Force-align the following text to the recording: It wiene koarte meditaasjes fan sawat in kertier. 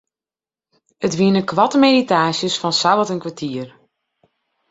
It 1.05 1.13
wiene 1.19 1.41
koarte 1.49 1.77
meditaasjes 1.87 2.55
fan 2.61 2.75
sawat 2.81 3.13
in 3.13 3.21
kertier. 3.23 3.69